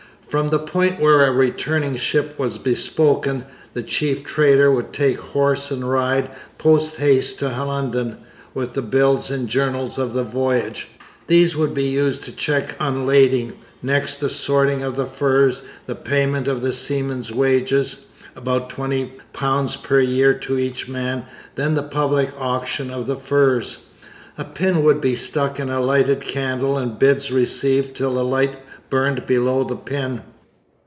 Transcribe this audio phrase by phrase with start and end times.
[0.31, 5.71] From the point where a returning ship was 'bespoken' the chief trader would take horse
[5.71, 8.15] and ride post haste to London
[8.53, 10.87] with the bills and journals of the voyage.
[11.27, 13.51] These would be used to check unlading.
[13.83, 19.99] Next, the sorting of the furs, the payment of the seamen's wages about £20 per
[19.99, 21.25] year to each man;
[21.55, 23.79] then the public auction of the furs.
[24.37, 28.57] A pin would be stuck in a lighted candle and bids received till the light
[28.89, 30.21] burnt below the pin.